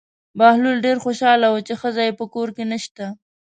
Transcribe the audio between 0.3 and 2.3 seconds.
بهلول ډېر خوشحاله و چې ښځه یې په